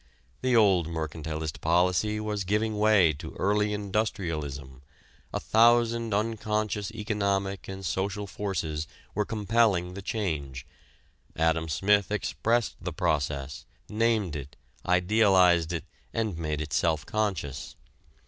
The 0.41 0.55
old 0.55 0.87
mercantilist 0.87 1.61
policy 1.61 2.19
was 2.19 2.43
giving 2.43 2.79
way 2.79 3.13
to 3.13 3.35
early 3.37 3.71
industrialism: 3.71 4.81
a 5.31 5.39
thousand 5.39 6.11
unconscious 6.11 6.89
economic 6.89 7.67
and 7.67 7.85
social 7.85 8.25
forces 8.25 8.87
were 9.13 9.25
compelling 9.25 9.93
the 9.93 10.01
change. 10.01 10.65
Adam 11.35 11.69
Smith 11.69 12.09
expressed 12.09 12.77
the 12.81 12.91
process, 12.91 13.67
named 13.89 14.35
it, 14.35 14.55
idealized 14.87 15.71
it 15.71 15.85
and 16.15 16.35
made 16.35 16.61
it 16.61 16.73
self 16.73 17.05
conscious. 17.05 17.75